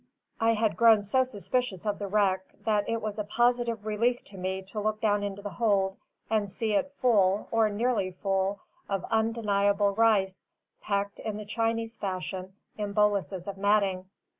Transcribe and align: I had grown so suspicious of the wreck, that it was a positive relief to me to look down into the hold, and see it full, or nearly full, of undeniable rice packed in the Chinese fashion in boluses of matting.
I 0.39 0.53
had 0.55 0.77
grown 0.77 1.03
so 1.03 1.23
suspicious 1.23 1.85
of 1.85 1.99
the 1.99 2.07
wreck, 2.07 2.55
that 2.65 2.89
it 2.89 3.03
was 3.03 3.19
a 3.19 3.23
positive 3.23 3.85
relief 3.85 4.23
to 4.23 4.37
me 4.39 4.63
to 4.63 4.79
look 4.79 4.99
down 4.99 5.21
into 5.21 5.43
the 5.43 5.51
hold, 5.51 5.95
and 6.27 6.49
see 6.49 6.73
it 6.73 6.95
full, 6.99 7.47
or 7.51 7.69
nearly 7.69 8.09
full, 8.09 8.61
of 8.89 9.05
undeniable 9.11 9.91
rice 9.91 10.43
packed 10.81 11.19
in 11.19 11.37
the 11.37 11.45
Chinese 11.45 11.97
fashion 11.97 12.53
in 12.79 12.93
boluses 12.93 13.47
of 13.47 13.59
matting. 13.59 14.09